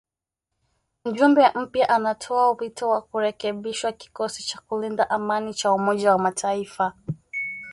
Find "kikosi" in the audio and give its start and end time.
3.91-4.43